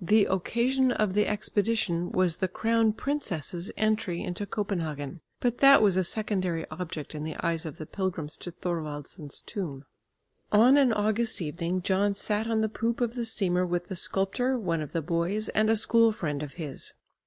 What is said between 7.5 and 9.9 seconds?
of the pilgrims to Thorwaldsen's tomb.